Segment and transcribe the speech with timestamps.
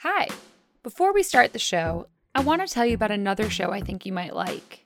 [0.00, 0.28] Hi.
[0.82, 4.04] Before we start the show, I want to tell you about another show I think
[4.04, 4.84] you might like.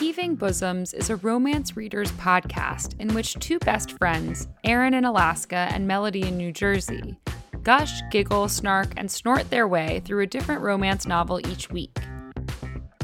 [0.00, 5.68] Heaving Bosoms is a romance readers podcast in which two best friends, Erin in Alaska
[5.70, 7.16] and Melody in New Jersey,
[7.62, 11.96] gush, giggle, snark, and snort their way through a different romance novel each week.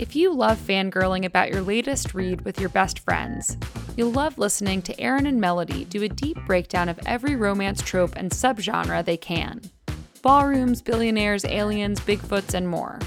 [0.00, 3.56] If you love fangirling about your latest read with your best friends,
[3.96, 8.16] you'll love listening to Erin and Melody do a deep breakdown of every romance trope
[8.16, 9.60] and subgenre they can
[10.22, 12.98] ballrooms, billionaires, aliens, Bigfoots, and more.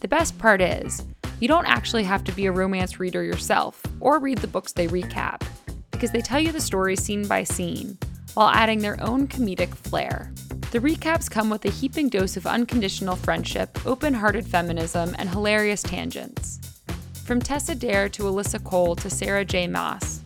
[0.00, 1.04] The best part is,
[1.40, 4.88] you don't actually have to be a romance reader yourself or read the books they
[4.88, 5.42] recap,
[5.90, 7.98] because they tell you the story scene by scene
[8.34, 10.32] while adding their own comedic flair.
[10.70, 15.82] The recaps come with a heaping dose of unconditional friendship, open hearted feminism, and hilarious
[15.82, 16.60] tangents.
[17.24, 19.66] From Tessa Dare to Alyssa Cole to Sarah J.
[19.66, 20.21] Maas,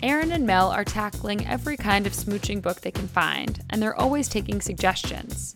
[0.00, 3.98] Erin and Mel are tackling every kind of smooching book they can find, and they're
[3.98, 5.52] always taking suggestions.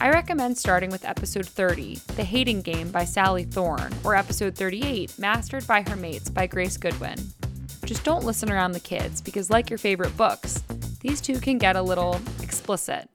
[0.00, 5.18] I recommend starting with episode 30, The Hating Game by Sally Thorne, or episode 38,
[5.18, 7.18] Mastered by Her Mates by Grace Goodwin.
[7.84, 10.62] Just don't listen around the kids, because like your favorite books,
[11.00, 13.10] these two can get a little explicit.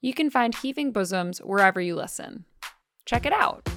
[0.00, 2.44] You can find Heaving Bosoms wherever you listen.
[3.04, 3.68] Check it out.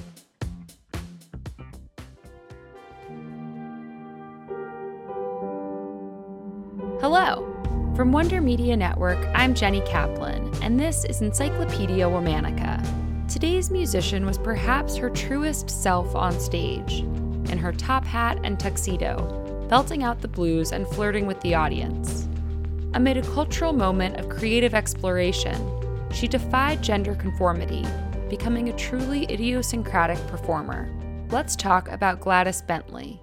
[7.17, 7.93] Hello.
[7.95, 12.83] From Wonder Media Network, I'm Jenny Kaplan, and this is Encyclopedia Womannica.
[13.31, 16.99] Today's musician was perhaps her truest self on stage,
[17.49, 22.27] in her top hat and tuxedo, belting out the blues and flirting with the audience.
[22.95, 25.55] Amid a cultural moment of creative exploration,
[26.11, 27.85] she defied gender conformity,
[28.29, 30.91] becoming a truly idiosyncratic performer.
[31.29, 33.21] Let's talk about Gladys Bentley.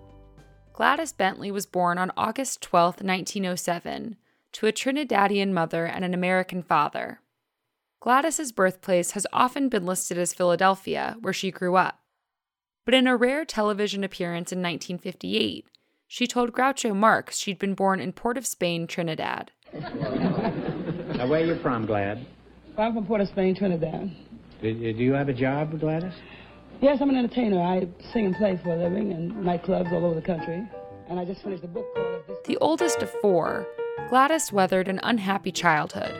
[0.82, 4.16] Gladys Bentley was born on August 12, 1907,
[4.50, 7.20] to a Trinidadian mother and an American father.
[8.00, 12.00] Gladys's birthplace has often been listed as Philadelphia, where she grew up.
[12.84, 15.68] But in a rare television appearance in 1958,
[16.08, 19.52] she told Groucho Marx she'd been born in Port of Spain, Trinidad.
[19.72, 22.26] Now, where are you from, Glad?
[22.76, 24.10] I'm from Port of Spain, Trinidad.
[24.60, 26.14] Do, do you have a job, Gladys?
[26.82, 27.60] Yes, I'm an entertainer.
[27.60, 30.66] I sing and play for a living in nightclubs all over the country.
[31.08, 33.68] And I just finished a book called This The oldest of four,
[34.08, 36.12] Gladys weathered an unhappy childhood.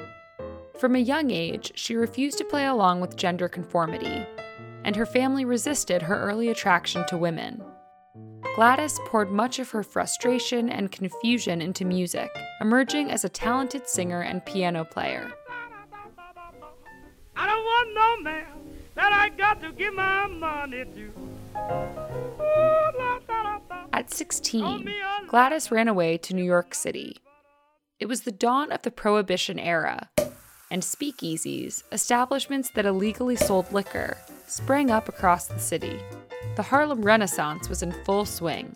[0.78, 4.24] From a young age, she refused to play along with gender conformity,
[4.84, 7.60] and her family resisted her early attraction to women.
[8.54, 12.30] Gladys poured much of her frustration and confusion into music,
[12.60, 15.32] emerging as a talented singer and piano player.
[17.34, 18.61] I don't want no man that
[19.22, 21.00] I got to give my money to.
[21.00, 22.42] Ooh,
[22.98, 23.84] la, da, da, da.
[23.92, 24.92] At 16,
[25.28, 27.18] Gladys ran away to New York City.
[28.00, 30.10] It was the dawn of the Prohibition era,
[30.72, 34.18] and speakeasies, establishments that illegally sold liquor,
[34.48, 36.00] sprang up across the city.
[36.56, 38.74] The Harlem Renaissance was in full swing.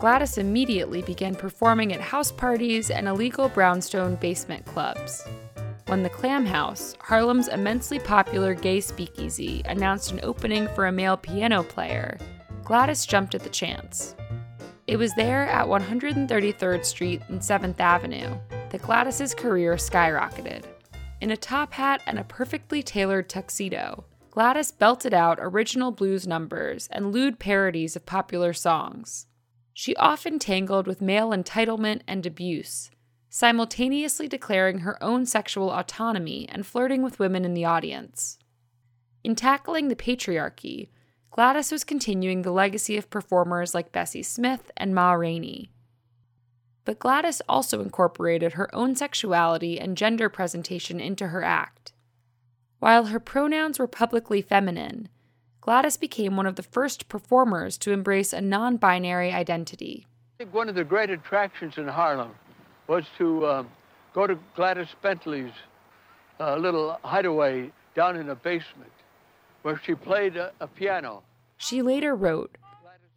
[0.00, 5.22] Gladys immediately began performing at house parties and illegal brownstone basement clubs.
[5.86, 11.16] When the Clam House, Harlem's immensely popular gay speakeasy, announced an opening for a male
[11.16, 12.18] piano player,
[12.64, 14.14] Gladys jumped at the chance.
[14.86, 18.38] It was there at 133rd Street and 7th Avenue
[18.70, 20.64] that Gladys's career skyrocketed.
[21.20, 26.88] In a top hat and a perfectly tailored tuxedo, Gladys belted out original blues numbers
[26.90, 29.26] and lewd parodies of popular songs.
[29.74, 32.90] She often tangled with male entitlement and abuse,
[33.34, 38.38] simultaneously declaring her own sexual autonomy and flirting with women in the audience.
[39.24, 40.90] In tackling the patriarchy,
[41.30, 45.70] Gladys was continuing the legacy of performers like Bessie Smith and Ma Rainey.
[46.84, 51.94] But Gladys also incorporated her own sexuality and gender presentation into her act.
[52.80, 55.08] While her pronouns were publicly feminine,
[55.62, 60.06] Gladys became one of the first performers to embrace a non binary identity.
[60.50, 62.32] One of the great attractions in Harlem
[62.86, 63.64] was to uh,
[64.14, 65.52] go to Gladys Bentley's
[66.40, 68.92] uh, little hideaway down in a basement
[69.62, 71.22] where she played a, a piano.
[71.56, 72.56] She later wrote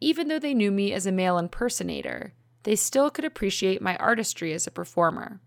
[0.00, 2.32] Even though they knew me as a male impersonator,
[2.62, 5.40] they still could appreciate my artistry as a performer.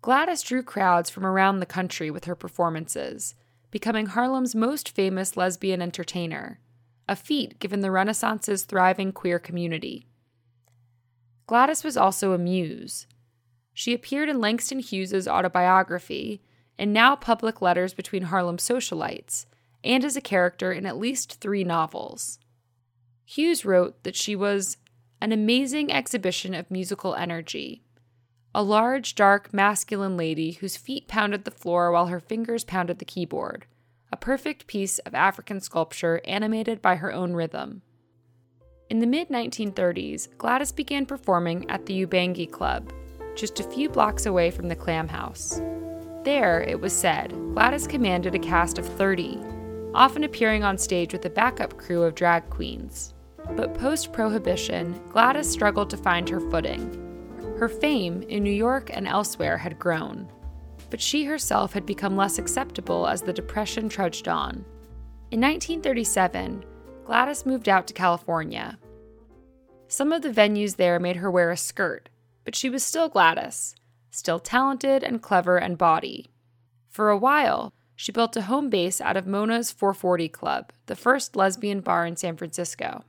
[0.00, 3.34] Gladys drew crowds from around the country with her performances,
[3.70, 6.60] becoming Harlem's most famous lesbian entertainer,
[7.08, 10.06] a feat given the Renaissance's thriving queer community.
[11.48, 13.06] Gladys was also a muse.
[13.72, 16.42] She appeared in Langston Hughes's autobiography
[16.78, 19.46] and now public letters between Harlem socialites,
[19.82, 22.38] and as a character in at least three novels.
[23.24, 24.76] Hughes wrote that she was
[25.22, 27.82] an amazing exhibition of musical energy,
[28.54, 33.06] a large, dark, masculine lady whose feet pounded the floor while her fingers pounded the
[33.06, 33.64] keyboard,
[34.12, 37.80] a perfect piece of African sculpture animated by her own rhythm.
[38.90, 42.90] In the mid 1930s, Gladys began performing at the Ubangi Club,
[43.36, 45.60] just a few blocks away from the Clam House.
[46.24, 49.40] There, it was said, Gladys commanded a cast of 30,
[49.94, 53.12] often appearing on stage with a backup crew of drag queens.
[53.56, 56.90] But post prohibition, Gladys struggled to find her footing.
[57.58, 60.26] Her fame in New York and elsewhere had grown,
[60.88, 64.64] but she herself had become less acceptable as the Depression trudged on.
[65.30, 66.64] In 1937,
[67.08, 68.78] Gladys moved out to California.
[69.86, 72.10] Some of the venues there made her wear a skirt,
[72.44, 73.74] but she was still Gladys,
[74.10, 76.26] still talented and clever and bawdy.
[76.90, 81.34] For a while, she built a home base out of Mona's 440 Club, the first
[81.34, 83.04] lesbian bar in San Francisco.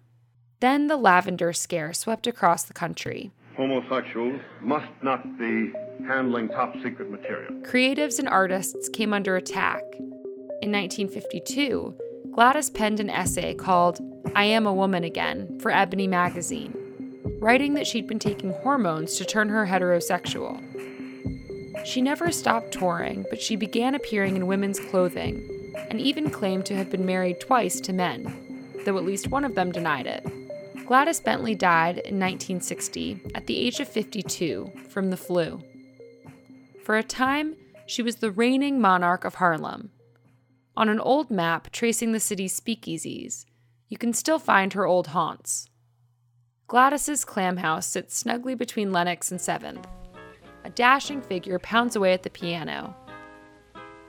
[0.62, 3.32] Then the lavender scare swept across the country.
[3.58, 5.74] Homosexuals must not be
[6.08, 7.52] handling top secret material.
[7.64, 9.84] Creatives and artists came under attack.
[10.62, 11.96] In 1952,
[12.40, 14.00] Gladys penned an essay called
[14.34, 16.74] I Am a Woman Again for Ebony magazine,
[17.42, 20.56] writing that she'd been taking hormones to turn her heterosexual.
[21.86, 26.78] She never stopped touring, but she began appearing in women's clothing and even claimed to
[26.78, 30.26] have been married twice to men, though at least one of them denied it.
[30.86, 35.62] Gladys Bentley died in 1960 at the age of 52 from the flu.
[36.86, 39.92] For a time, she was the reigning monarch of Harlem
[40.76, 43.46] on an old map tracing the city's speakeasies,
[43.88, 45.70] you can still find her old haunts.
[46.68, 49.86] Gladys's clam house sits snugly between Lenox and 7th.
[50.64, 52.96] A dashing figure pounds away at the piano.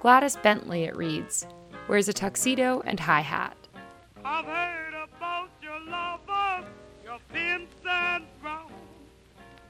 [0.00, 1.46] Gladys Bentley, it reads,
[1.88, 3.56] wears a tuxedo and high hat.
[4.24, 6.68] I've heard about your lovers,
[7.04, 8.72] your pimps and drones.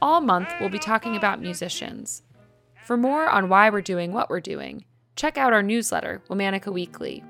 [0.03, 2.23] All month, we'll be talking about musicians.
[2.85, 4.85] For more on why we're doing what we're doing,
[5.17, 7.23] check out our newsletter, Womannica Weekly.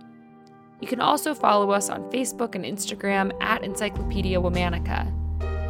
[0.80, 5.06] You can also follow us on Facebook and Instagram at Encyclopedia Womannica,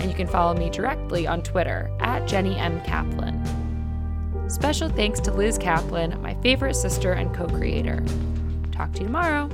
[0.01, 2.81] and you can follow me directly on Twitter at Jenny M.
[2.83, 3.41] Kaplan.
[4.49, 8.05] Special thanks to Liz Kaplan, my favorite sister and co creator.
[8.73, 9.49] Talk to you tomorrow.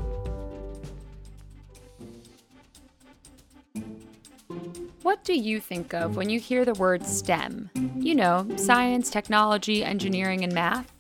[5.02, 7.70] What do you think of when you hear the word STEM?
[7.96, 10.95] You know, science, technology, engineering, and math.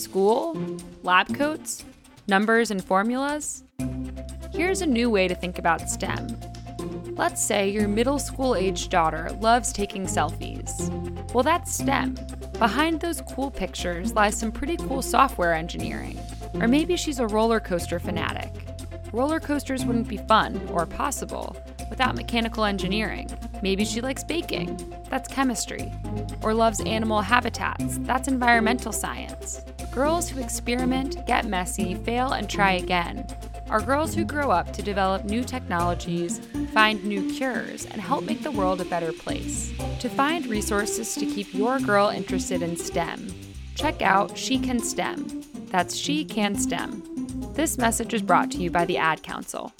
[0.00, 0.56] School?
[1.02, 1.84] Lab coats?
[2.26, 3.64] Numbers and formulas?
[4.50, 6.40] Here's a new way to think about STEM.
[7.16, 10.88] Let's say your middle school aged daughter loves taking selfies.
[11.34, 12.16] Well, that's STEM.
[12.58, 16.18] Behind those cool pictures lies some pretty cool software engineering.
[16.54, 18.50] Or maybe she's a roller coaster fanatic.
[19.12, 21.56] Roller coasters wouldn't be fun or possible
[21.90, 23.28] without mechanical engineering.
[23.62, 24.78] Maybe she likes baking.
[25.10, 25.92] That's chemistry.
[26.42, 27.98] Or loves animal habitats.
[27.98, 29.62] That's environmental science.
[29.92, 33.26] Girls who experiment, get messy, fail, and try again
[33.70, 36.40] are girls who grow up to develop new technologies,
[36.72, 39.72] find new cures, and help make the world a better place.
[40.00, 43.32] To find resources to keep your girl interested in STEM,
[43.76, 45.42] check out She Can STEM.
[45.66, 47.52] That's She Can STEM.
[47.54, 49.72] This message is brought to you by the Ad Council.